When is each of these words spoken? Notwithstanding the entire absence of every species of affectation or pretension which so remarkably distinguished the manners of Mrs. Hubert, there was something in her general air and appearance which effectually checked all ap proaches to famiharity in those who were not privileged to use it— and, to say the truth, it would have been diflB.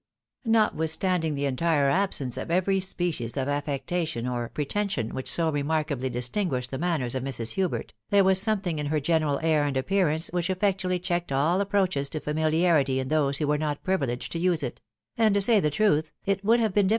Notwithstanding 0.45 1.35
the 1.35 1.45
entire 1.45 1.87
absence 1.87 2.35
of 2.35 2.49
every 2.49 2.79
species 2.79 3.37
of 3.37 3.47
affectation 3.47 4.27
or 4.27 4.49
pretension 4.49 5.13
which 5.13 5.29
so 5.29 5.51
remarkably 5.51 6.09
distinguished 6.09 6.71
the 6.71 6.79
manners 6.79 7.13
of 7.13 7.21
Mrs. 7.21 7.51
Hubert, 7.51 7.93
there 8.09 8.23
was 8.23 8.41
something 8.41 8.79
in 8.79 8.87
her 8.87 8.99
general 8.99 9.39
air 9.43 9.63
and 9.63 9.77
appearance 9.77 10.29
which 10.29 10.49
effectually 10.49 10.97
checked 10.97 11.31
all 11.31 11.61
ap 11.61 11.69
proaches 11.71 12.09
to 12.09 12.19
famiharity 12.19 12.97
in 12.97 13.09
those 13.09 13.37
who 13.37 13.45
were 13.47 13.59
not 13.59 13.83
privileged 13.83 14.31
to 14.31 14.39
use 14.39 14.63
it— 14.63 14.81
and, 15.19 15.35
to 15.35 15.39
say 15.41 15.59
the 15.59 15.69
truth, 15.69 16.09
it 16.25 16.43
would 16.43 16.59
have 16.59 16.73
been 16.73 16.87
diflB. 16.87 16.89